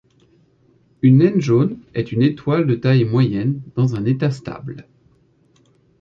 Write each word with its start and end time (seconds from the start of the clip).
Une 1.03 1.19
naine 1.19 1.39
jaune 1.39 1.77
est 1.93 2.11
une 2.11 2.23
étoile 2.23 2.65
de 2.65 2.73
taille 2.73 3.05
moyenne 3.05 3.61
dans 3.75 3.95
un 3.95 4.03
état 4.03 4.31
stable. 4.31 4.87